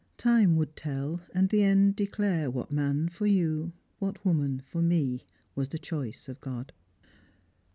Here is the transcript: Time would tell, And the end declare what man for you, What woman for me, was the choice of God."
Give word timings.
Time 0.17 0.55
would 0.55 0.75
tell, 0.75 1.21
And 1.31 1.49
the 1.49 1.61
end 1.61 1.95
declare 1.95 2.49
what 2.49 2.71
man 2.71 3.07
for 3.07 3.27
you, 3.27 3.71
What 3.99 4.25
woman 4.25 4.59
for 4.65 4.81
me, 4.81 5.27
was 5.53 5.69
the 5.69 5.77
choice 5.77 6.27
of 6.27 6.41
God." 6.41 6.73